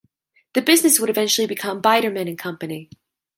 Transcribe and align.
This 0.55 0.63
business 0.63 0.99
would 0.99 1.11
eventually 1.11 1.45
become 1.45 1.79
Biederman 1.79 2.27
and 2.27 2.35
Company. 2.35 2.89